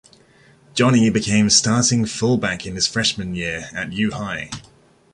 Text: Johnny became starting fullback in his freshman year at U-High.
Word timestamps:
Johnny 0.73 1.11
became 1.11 1.51
starting 1.51 2.05
fullback 2.05 2.65
in 2.65 2.73
his 2.73 2.87
freshman 2.87 3.35
year 3.35 3.69
at 3.71 3.93
U-High. 3.93 4.49